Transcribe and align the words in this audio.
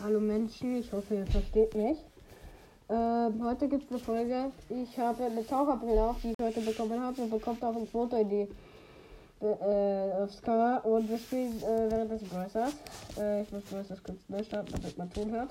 Hallo 0.00 0.20
Menschen, 0.20 0.76
ich 0.76 0.92
hoffe 0.92 1.16
ihr 1.16 1.26
versteht 1.26 1.74
mich. 1.74 1.98
Ähm, 2.88 3.44
heute 3.44 3.68
gibt 3.68 3.82
es 3.82 3.90
eine 3.90 3.98
Folge. 3.98 4.52
Ich 4.68 4.96
habe 4.96 5.24
eine 5.24 5.44
Taucherbrille 5.44 6.00
auf, 6.00 6.20
die 6.22 6.28
ich 6.28 6.34
heute 6.40 6.60
bekommen 6.60 7.00
habe. 7.00 7.20
Ihr 7.20 7.26
bekommt 7.26 7.64
auch 7.64 7.74
ein 7.74 7.86
Foto 7.88 8.16
in 8.16 8.28
die 8.28 8.48
äh, 9.40 10.12
aufs 10.22 10.40
Cover 10.40 10.84
und 10.84 11.08
wir 11.08 11.18
spielen 11.18 11.60
äh, 11.62 11.90
während 11.90 12.12
des 12.12 12.22
Browsers. 12.22 12.74
Äh, 13.18 13.42
ich 13.42 13.50
muss 13.50 13.64
Browsers 13.64 14.00
kurz 14.04 14.20
neu 14.28 14.44
starten, 14.44 14.70
damit 14.70 14.96
man 14.96 15.10
Ton 15.10 15.30
hört. 15.32 15.50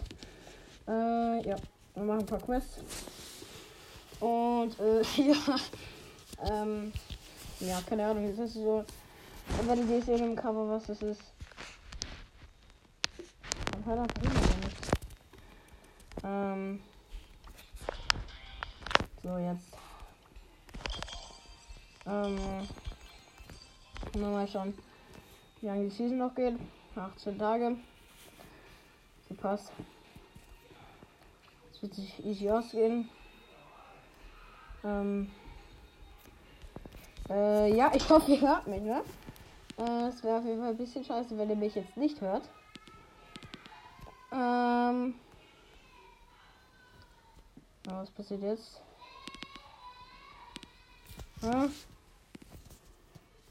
Äh, 0.88 1.50
ja, 1.50 1.56
wir 1.96 2.04
machen 2.04 2.20
ein 2.20 2.26
paar 2.26 2.40
Quests. 2.40 2.78
Und 4.22 4.80
äh, 4.80 5.02
ja, 5.28 5.56
ähm, 6.50 6.94
ja, 7.60 7.82
keine 7.86 8.06
Ahnung, 8.06 8.24
es 8.24 8.40
ist 8.40 8.54
so. 8.54 8.86
Aber 9.62 9.76
die 9.76 10.02
sehen 10.02 10.24
im 10.24 10.36
Cover, 10.38 10.70
was 10.70 10.86
das 10.86 11.02
ist. 11.02 11.37
Dann 13.88 14.00
hört 14.00 14.18
das 14.18 14.24
nicht. 14.24 14.78
Ähm. 16.26 16.82
So, 19.24 19.38
jetzt. 19.38 19.78
Ähm. 22.06 22.68
Mal 24.20 24.48
schauen, 24.48 24.78
wie 25.62 25.68
lange 25.68 25.86
die 25.86 25.96
Season 25.96 26.18
noch 26.18 26.36
geht. 26.36 26.58
18 26.98 27.38
Tage. 27.38 27.78
So 29.30 29.36
passt. 29.36 29.72
Es 31.72 31.82
wird 31.82 31.94
sich 31.94 32.26
easy 32.26 32.50
ausgehen. 32.50 33.08
Ähm. 34.84 35.32
Äh, 37.30 37.74
ja, 37.74 37.92
ich 37.96 38.10
hoffe, 38.10 38.32
ihr 38.32 38.42
hört 38.42 38.68
mich, 38.68 38.82
ne? 38.82 39.02
Äh, 39.78 40.08
es 40.08 40.24
wäre 40.24 40.40
auf 40.40 40.46
jeden 40.46 40.60
Fall 40.60 40.72
ein 40.72 40.78
bisschen 40.78 41.06
scheiße, 41.06 41.38
wenn 41.38 41.50
ihr 41.50 41.56
mich 41.56 41.76
jetzt 41.76 41.96
nicht 41.96 42.20
hört. 42.20 42.50
Ähm. 44.38 45.16
Was 47.86 48.12
passiert 48.12 48.42
jetzt? 48.44 48.82
Hm? 51.42 51.74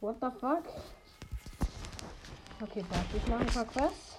What 0.01 0.17
the 0.21 0.29
fuck? 0.39 0.63
Okay, 2.61 2.85
passt. 2.89 3.15
Ich 3.17 3.27
mache 3.27 3.41
ein 3.41 3.47
paar 3.47 3.65
Quests. 3.65 4.17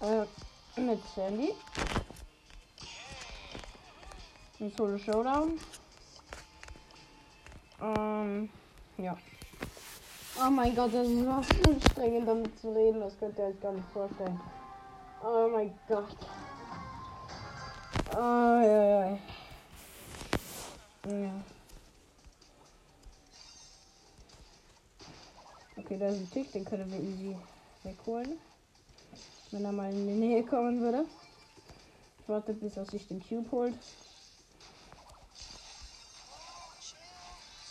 Äh, 0.00 0.80
mit 0.80 1.00
Sandy. 1.14 1.54
Ein 4.60 4.72
Solo 4.76 4.98
Showdown. 4.98 5.58
Ähm, 7.82 8.50
ja. 8.98 9.16
Oh 10.38 10.50
mein 10.50 10.76
Gott, 10.76 10.94
das 10.94 11.08
ist 11.08 11.18
so 11.18 11.30
anstrengend 11.30 12.28
damit 12.28 12.58
zu 12.60 12.72
reden. 12.72 13.00
Das 13.00 13.18
könnt 13.18 13.38
ihr 13.38 13.44
euch 13.44 13.60
gar 13.60 13.72
nicht 13.72 13.88
vorstellen. 13.92 14.40
Oh 15.22 15.48
mein 15.52 15.78
Gott. 15.86 16.16
Oh, 18.12 18.16
ja, 18.16 18.84
ja. 18.84 19.18
Ja. 21.06 21.32
Okay, 25.76 25.98
da 25.98 26.08
ist 26.08 26.20
ein 26.20 26.30
Tick, 26.30 26.52
den 26.52 26.64
können 26.64 26.90
wir 26.90 26.98
easy 26.98 27.36
wegholen. 27.82 28.38
Wenn 29.50 29.64
er 29.64 29.72
mal 29.72 29.92
in 29.92 30.06
die 30.06 30.14
Nähe 30.14 30.42
kommen 30.44 30.80
würde. 30.80 31.04
Ich 32.20 32.28
warte, 32.28 32.54
bis 32.54 32.76
er 32.76 32.84
sich 32.86 33.06
den 33.06 33.20
Cube 33.20 33.50
holt. 33.50 33.74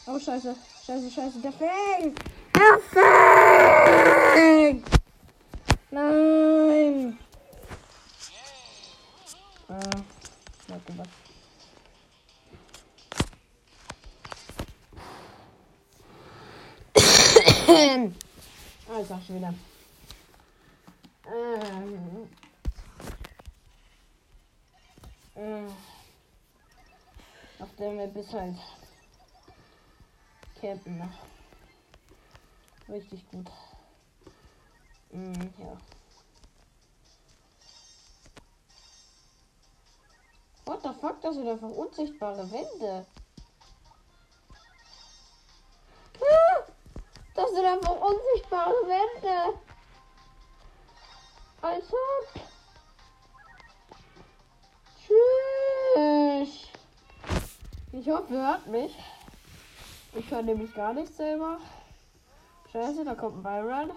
Oh, 0.05 0.19
scheiße. 0.19 0.55
Scheiße, 0.85 1.11
scheiße. 1.11 1.39
Der 1.39 1.51
Fang! 1.51 2.15
Der 2.55 2.79
Fang! 2.91 4.83
Nein! 5.91 7.17
Äh, 9.69 9.73
warte, 10.67 10.97
was? 10.97 11.07
ah, 18.89 18.99
ich 18.99 19.07
sag 19.07 19.23
schon 19.23 19.35
wieder. 19.35 19.53
Ähm. 21.27 22.27
Äh, 25.35 25.67
Map 27.93 28.15
ist 28.15 28.33
halt 28.33 28.57
Campen. 30.59 31.13
Richtig 32.89 33.29
gut. 33.29 33.51
Mm, 35.11 35.33
ja. 35.59 35.77
What 40.81 40.93
the 40.95 41.01
fuck, 41.01 41.21
das 41.21 41.35
sind 41.35 41.47
einfach 41.47 41.69
unsichtbare 41.69 42.49
Wände. 42.51 43.05
Das 47.35 47.51
sind 47.51 47.65
einfach 47.65 47.95
unsichtbare 48.01 48.73
Wände. 48.87 49.59
Als 51.61 51.85
ob. 51.93 52.41
Tschüss. 54.99 56.67
Ich 57.93 58.09
hoffe, 58.09 58.33
ihr 58.33 58.41
hört 58.41 58.67
mich. 58.67 58.97
Ich 60.13 60.31
höre 60.31 60.41
nämlich 60.41 60.73
gar 60.73 60.93
nichts 60.93 61.17
selber. 61.17 61.59
Scheiße, 62.71 63.05
da 63.05 63.15
kommt 63.15 63.37
ein 63.37 63.43
Byron. 63.43 63.91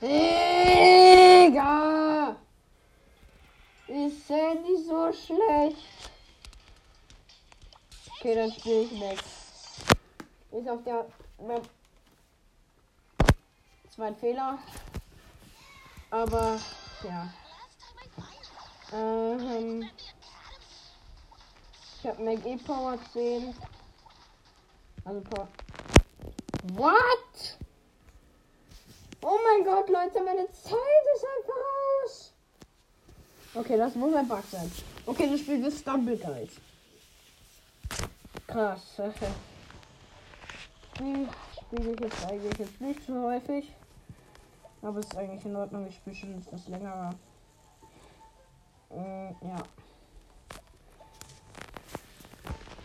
Digga! 0.00 0.95
Ist 3.96 4.28
nicht 4.28 4.86
so 4.86 5.10
schlecht. 5.10 5.78
Okay, 8.18 8.34
dann 8.34 8.52
spiele 8.52 8.82
ich 8.82 8.92
Max. 8.92 9.22
Ist 10.50 10.68
auf 10.68 10.84
der 10.84 11.06
Map. 11.38 11.66
Das 13.84 13.98
war 13.98 14.14
Fehler. 14.16 14.58
Aber 16.10 16.60
ja. 17.04 17.32
Ähm, 18.92 19.88
ich 21.98 22.06
habe 22.06 22.22
Mac 22.22 22.44
E 22.44 22.56
Power 22.58 22.98
10. 23.14 23.54
Also 25.06 25.20
Power. 25.22 25.48
What? 26.74 27.58
Oh 29.22 29.38
mein 29.42 29.64
Gott, 29.64 29.88
Leute, 29.88 30.22
meine 30.22 30.52
Zeit 30.52 31.04
ist 31.14 31.24
einfach 31.24 31.62
aus. 32.04 32.35
Okay, 33.56 33.78
das 33.78 33.94
muss 33.94 34.14
ein 34.14 34.28
Bug 34.28 34.42
sein. 34.50 34.70
Okay, 35.06 35.30
das 35.30 35.40
Spiel 35.40 35.64
ist 35.64 35.80
Stumble 35.80 36.18
Guys. 36.18 36.60
Krass. 38.46 38.82
Hm, 40.98 41.28
spiele 41.52 41.92
ich 41.92 42.00
jetzt 42.00 42.24
eigentlich 42.24 42.58
jetzt 42.58 42.80
nicht 42.80 43.06
so 43.06 43.22
häufig. 43.24 43.70
Aber 44.80 44.98
es 45.00 45.06
ist 45.06 45.16
eigentlich 45.16 45.44
in 45.44 45.54
Ordnung. 45.54 45.86
Ich 45.86 45.96
spiele 45.96 46.16
schon 46.16 46.38
etwas 46.38 46.66
länger. 46.68 47.14
Äh, 48.90 49.26
ja. 49.26 49.62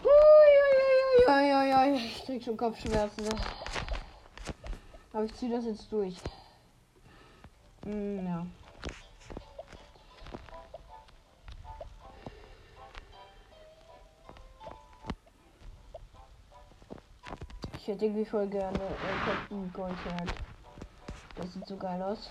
Uiuiuiui, 0.04 1.96
ich 1.96 2.26
krieg 2.26 2.44
schon 2.44 2.58
Kopfschmerzen. 2.58 3.30
Aber 5.14 5.24
ich 5.24 5.34
ziehe 5.36 5.56
das 5.56 5.64
jetzt 5.64 5.90
durch. 5.90 6.18
Mm, 7.86 8.26
ja. 8.26 8.46
Hätte 17.91 18.06
irgendwie 18.06 18.25
voll 18.25 18.47
gerne 18.47 18.79
Captain 19.25 19.72
Goldhead. 19.74 20.34
Das 21.35 21.53
sieht 21.53 21.68
so 21.68 21.75
geil 21.75 22.01
aus. 22.01 22.30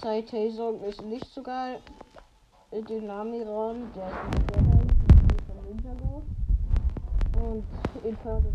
Citation 0.00 0.82
ist 0.84 1.02
nicht 1.02 1.26
so 1.34 1.42
geil. 1.42 1.80
Dynami-Raum, 2.72 3.90
der 3.94 4.06
ist 4.06 4.54
sehr 4.54 4.62
geil. 4.62 4.86
Von 5.46 5.64
Ninjago. 5.66 6.22
Und 7.42 7.64
Inferno. 8.04 8.52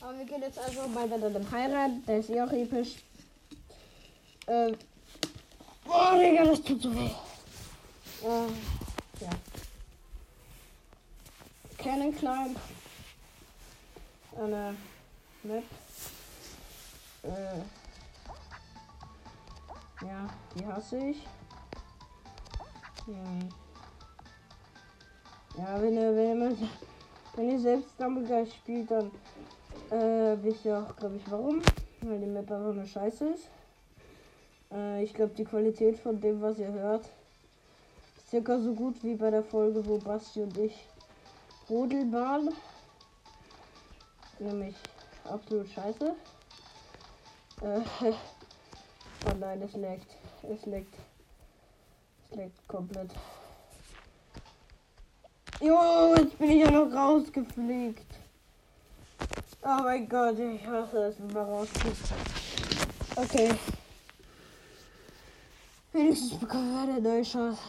Aber 0.00 0.18
wir 0.18 0.24
gehen 0.24 0.42
jetzt 0.42 0.58
also 0.58 0.80
bei 0.94 1.06
dem 1.06 1.50
Heirat. 1.50 1.90
Der 2.06 2.18
ist 2.18 2.30
eh 2.30 2.40
auch 2.40 2.52
episch. 2.52 2.96
Ähm. 4.46 4.76
Oh, 5.86 6.18
Digga, 6.18 6.44
das 6.44 6.62
tut 6.62 6.82
so 6.82 6.94
weh. 6.94 7.10
Ähm, 8.24 8.54
ja. 9.20 9.30
Cannon 11.84 12.16
Climb. 12.16 12.56
Eine 14.36 14.74
Map. 15.42 15.64
Äh. 17.22 17.60
Ja, 20.06 20.26
die 20.54 20.66
hasse 20.66 20.96
ich. 20.96 21.26
Hm. 23.04 23.48
Ja, 25.58 25.82
wenn 25.82 25.94
ihr, 25.94 26.16
wenn 26.16 26.40
ihr, 26.40 26.56
wenn 27.36 27.50
ihr 27.50 27.60
selbst 27.60 27.90
Dumbledore 27.98 28.46
spielt, 28.46 28.90
dann 28.90 29.10
Äh, 29.90 30.42
wisst 30.42 30.64
ihr 30.64 30.78
auch, 30.78 30.96
glaube 30.96 31.16
ich, 31.16 31.30
warum? 31.30 31.60
Weil 32.00 32.18
die 32.18 32.26
Map 32.26 32.50
einfach 32.50 32.72
nur 32.72 32.86
scheiße 32.86 33.28
ist. 33.28 33.48
Äh, 34.72 35.04
ich 35.04 35.12
glaube, 35.12 35.34
die 35.36 35.44
Qualität 35.44 35.98
von 35.98 36.18
dem, 36.18 36.40
was 36.40 36.58
ihr 36.58 36.72
hört, 36.72 37.04
ist 38.16 38.30
circa 38.30 38.58
so 38.58 38.72
gut 38.72 39.04
wie 39.04 39.14
bei 39.14 39.30
der 39.30 39.42
Folge, 39.42 39.84
wo 39.86 39.98
Basti 39.98 40.40
und 40.40 40.56
ich 40.56 40.88
Rodel 41.68 42.12
waren. 42.12 42.50
Nämlich 44.38 44.76
absolut 45.24 45.68
scheiße. 45.70 46.14
Äh, 47.62 47.80
oh 49.26 49.34
nein, 49.38 49.62
es 49.62 49.72
leckt. 49.74 50.16
Es 50.42 50.66
leckt. 50.66 50.94
Es 52.24 52.36
leckt 52.36 52.68
komplett. 52.68 53.10
Jo, 55.60 56.14
jetzt 56.16 56.36
bin 56.36 56.50
ich 56.50 56.64
ja 56.64 56.70
noch 56.70 56.92
rausgefliegt. 56.92 58.06
Oh 59.62 59.82
mein 59.82 60.06
Gott, 60.08 60.38
ich 60.38 60.66
hasse 60.66 61.04
es, 61.04 61.18
wenn 61.18 61.32
man 61.32 61.48
rausfliegt. 61.48 62.12
Okay. 63.16 63.54
Wenigstens 65.92 66.38
bekommen 66.38 66.74
wir 66.74 66.92
eine 66.92 67.00
neue 67.00 67.22
Chance. 67.22 67.62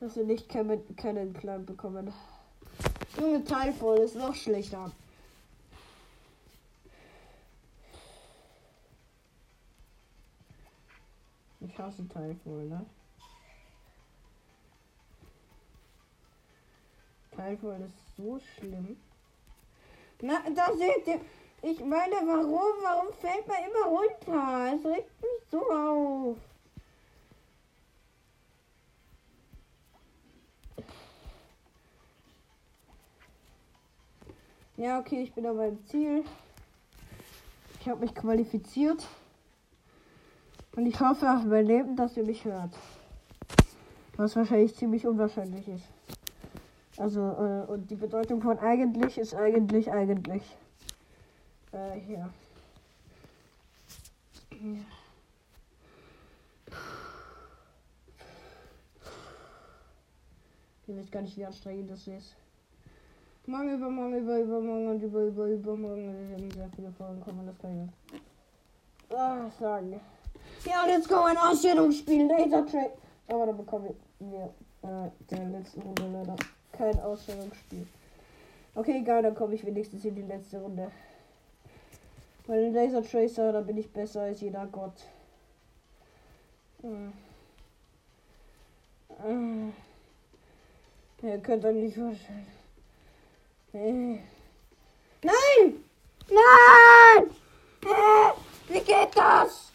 Dass 0.00 0.16
wir 0.16 0.24
nicht 0.24 0.48
keinen, 0.48 0.96
keinen 0.96 1.32
Plan 1.34 1.66
bekommen. 1.66 2.14
Junge, 3.20 3.44
Teilvoll 3.44 3.98
ist 3.98 4.14
noch 4.14 4.34
schlechter. 4.34 4.92
Ich 11.60 11.78
hasse 11.78 12.08
Teilvoll, 12.08 12.64
ne? 12.64 12.86
Teilvoll 17.34 17.80
ist 17.86 18.16
so 18.16 18.38
schlimm. 18.38 18.96
Na, 20.20 20.42
da 20.54 20.72
seht 20.76 21.06
ihr. 21.06 21.20
Ich 21.62 21.80
meine, 21.80 22.14
warum? 22.14 22.82
Warum 22.82 23.12
fällt 23.14 23.46
man 23.48 23.56
immer 23.64 23.86
runter? 23.86 24.76
Es 24.76 24.84
regt 24.84 25.20
mich 25.20 25.50
so 25.50 25.70
auf. 25.70 26.36
Ja, 34.78 35.00
okay, 35.00 35.20
ich 35.24 35.32
bin 35.32 35.44
aber 35.44 35.66
im 35.66 35.84
Ziel. 35.86 36.22
Ich 37.80 37.88
habe 37.88 37.98
mich 37.98 38.14
qualifiziert. 38.14 39.04
Und 40.76 40.86
ich 40.86 41.00
hoffe 41.00 41.28
auf 41.28 41.42
mein 41.42 41.66
Leben, 41.66 41.96
dass 41.96 42.16
ihr 42.16 42.22
mich 42.22 42.44
hört. 42.44 42.70
Was 44.16 44.36
wahrscheinlich 44.36 44.76
ziemlich 44.76 45.04
unwahrscheinlich 45.04 45.66
ist. 45.66 45.84
Also, 46.96 47.20
äh, 47.20 47.66
und 47.66 47.90
die 47.90 47.96
Bedeutung 47.96 48.40
von 48.40 48.56
eigentlich 48.60 49.18
ist 49.18 49.34
eigentlich 49.34 49.90
eigentlich. 49.90 50.44
Äh, 51.72 51.98
hier. 51.98 52.30
Ja. 54.52 54.80
Ich 60.86 60.96
weiß 60.96 61.10
gar 61.10 61.22
nicht, 61.22 61.36
wie 61.36 61.44
anstrengend 61.44 61.90
das 61.90 62.06
ist. 62.06 62.36
Morgen, 63.48 63.76
übermorgen, 63.76 64.18
über, 64.18 64.40
übermorgen 64.40 64.88
und 64.88 65.02
über, 65.02 65.22
über, 65.22 65.46
übermorgen 65.46 66.28
werden 66.28 66.50
sehr 66.50 66.68
viele 66.76 66.92
Folgen 66.92 67.18
kommen, 67.22 67.46
das 67.46 67.58
kann 67.58 67.90
ich 68.10 69.16
ah, 69.16 69.50
sagen. 69.58 69.98
Ja, 70.66 70.82
und 70.82 70.90
jetzt 70.90 71.08
kommen 71.08 71.28
ein 71.28 71.38
Ausstellungsspiel, 71.38 72.26
Laser 72.26 72.66
Track. 72.66 72.92
Aber 73.26 73.46
da 73.46 73.52
bekommen 73.52 73.94
wir 74.18 74.52
äh, 74.82 75.10
der 75.30 75.44
letzten 75.46 75.80
Runde 75.80 76.10
leider 76.12 76.36
kein 76.72 77.00
Ausstellungsspiel. 77.00 77.86
Okay, 78.74 78.98
egal, 78.98 79.22
dann 79.22 79.34
komme 79.34 79.54
ich 79.54 79.64
wenigstens 79.64 80.04
in 80.04 80.14
die 80.14 80.22
letzte 80.22 80.60
Runde. 80.60 80.90
Bei 82.46 82.60
den 82.60 82.74
Laser 82.74 83.02
Tracer, 83.02 83.50
da 83.50 83.62
bin 83.62 83.78
ich 83.78 83.90
besser 83.90 84.20
als 84.24 84.42
jeder 84.42 84.66
Gott. 84.66 85.06
Hm. 86.82 87.14
Hm. 89.22 89.72
Ihr 91.22 91.38
könnt 91.38 91.64
euch 91.64 91.76
nicht 91.76 91.96
vorstellen. 91.96 92.57
Nein! 93.72 94.22
Nein! 95.22 95.84
Äh, 97.82 98.32
wie 98.68 98.80
geht 98.80 99.14
das? 99.14 99.70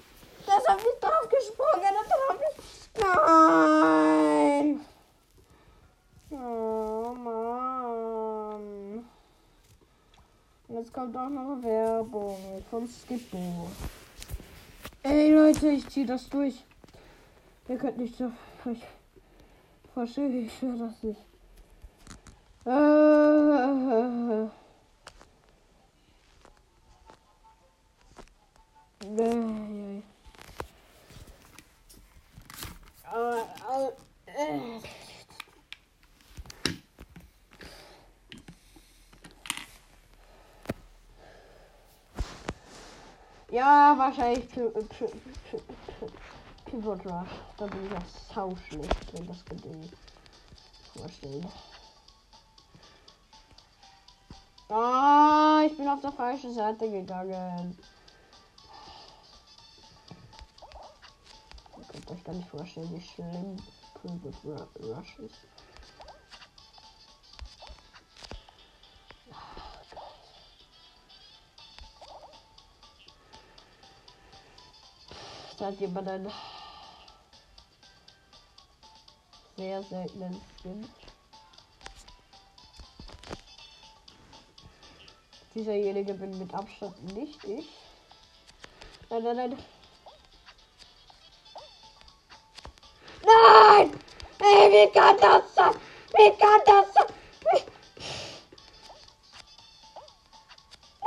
Das 0.45 0.67
hab 0.67 0.77
ich 0.79 0.99
drauf 0.99 1.29
gesprungen 1.29 1.95
und 1.99 2.09
dann 2.09 2.19
hab 2.29 2.39
ich. 2.41 2.55
Nein! 4.59 4.81
Oh 6.31 7.13
Mann. 7.13 9.05
Und 10.67 10.75
jetzt 10.75 10.91
kommt 10.91 11.15
auch 11.15 11.29
noch 11.29 11.61
Werbung 11.61 12.65
von 12.71 12.87
Skippo. 12.87 13.69
Ey 15.03 15.31
Leute, 15.33 15.69
ich 15.69 15.87
zieh 15.89 16.05
das 16.05 16.27
durch. 16.29 16.63
Ihr 17.67 17.77
könnt 17.77 17.97
nicht 17.97 18.17
so. 18.17 18.31
Ich 18.71 18.81
verstehe 19.93 20.29
ich 20.29 20.61
höre 20.61 20.77
das 20.77 21.03
nicht. 21.03 21.19
Äh, 22.65 22.69
äh, 22.69 24.47
äh, 34.35 34.79
Ja, 43.51 43.93
wahrscheinlich 43.97 44.49
Pivot 46.65 47.05
Rush. 47.05 47.29
Da 47.57 47.65
bin 47.67 47.85
ich 47.85 47.91
ja 47.91 47.99
sau 48.33 48.55
schlecht, 48.67 49.13
wenn 49.13 49.27
das 49.27 49.45
Geduld 49.45 49.91
vorstellen. 50.97 51.45
Ah, 54.75 55.61
ich 55.67 55.77
bin 55.77 55.87
auf 55.87 56.01
der 56.01 56.11
falschen 56.11 56.51
Seite 56.51 56.89
gegangen. 56.89 57.77
Ihr 61.77 61.83
könnt 61.91 62.09
euch 62.09 62.23
gar 62.23 62.33
nicht 62.33 62.49
vorstellen, 62.49 62.89
wie 62.91 62.99
schlimm 62.99 63.57
Pivot 64.01 64.67
Rush 64.79 65.19
ist. 65.19 65.35
Da 75.59 75.67
hat 75.67 75.79
jemand 75.79 76.07
einen 76.07 76.31
sehr 79.55 79.83
seltenen 79.83 80.41
Skin. 80.57 80.89
Dieserjenige 85.55 86.15
bin 86.15 86.37
mit 86.39 86.51
Abstand 86.51 87.13
nicht 87.13 87.43
ich. 87.43 87.69
Nein, 89.09 89.23
nein, 89.23 89.35
nein. 89.35 89.57
Nein! 93.23 93.91
Ey, 94.39 94.71
wie 94.71 94.91
kann 94.91 95.15
das 95.21 95.53
sein? 95.53 95.75
Wie 96.15 96.31
kann 96.37 96.59
das 96.65 96.93
sein? 96.93 97.05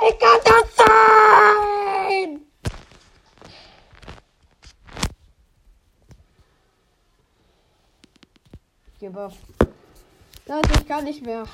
Wie, 0.00 0.12
kann 0.19 0.41
das 0.45 0.76
sein? 0.76 2.47
Gebe 9.00 9.26
auf. 9.26 9.35
Leute, 10.47 10.69
ich 10.81 10.87
kann 10.87 11.05
nicht 11.05 11.26
mehr. 11.26 11.45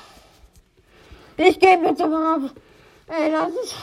Ich 1.37 1.59
gebe 1.59 1.87
jetzt 1.87 2.01
aber 2.01 2.35
auf. 2.35 2.51
Ey, 3.07 3.31
das 3.31 3.49
ist. 3.63 3.75